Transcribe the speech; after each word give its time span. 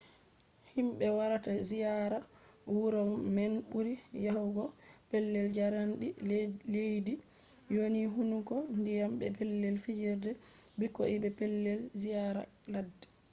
himɓe 0.73 1.05
warata 1.17 1.51
ziyaara 1.69 2.19
wuro 2.75 3.01
man 3.35 3.53
ɓuri 3.69 3.93
yahugo 4.25 4.63
pellel 5.09 5.47
jaarendi 5.57 6.07
leddi 6.73 7.13
woni 7.75 8.01
hunduko 8.13 8.55
ndiyam 8.79 9.11
be 9.19 9.25
pellel 9.37 9.75
fijerde 9.83 10.31
ɓikkoi 10.79 11.15
be 11.21 11.29
pellel 11.39 11.79
ziyaara 12.01 12.41
ladde 12.73 13.05